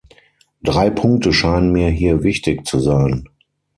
Drei 0.63 0.89
Punkte 0.89 1.31
scheinen 1.31 1.71
mir 1.71 1.89
hier 1.91 2.23
wichtig 2.23 2.65
zu 2.65 2.79
sein. 2.79 3.29